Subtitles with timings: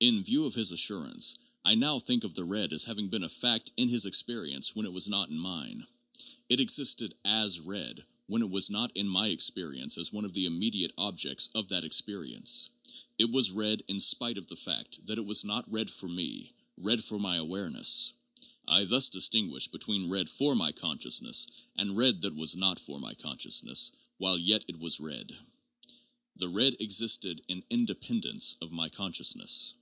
[0.00, 1.34] In view of his assurance,
[1.64, 4.86] I now think of the red as having been a fact in his experience when
[4.86, 5.84] it was not in mine.
[6.48, 10.44] It existed as red when it was not in my experience as one of the
[10.44, 12.70] immediate objects of that experi ence.
[13.18, 16.52] It was red in spite of the fact that it was not red for me,
[16.76, 18.12] red for my awareness.
[18.68, 23.00] I thus distinguish between red for my conscious ness and red that was not for
[23.00, 25.36] my consciousness while yet it was red.
[26.36, 29.74] The red existed in 'independence' of my consciousness.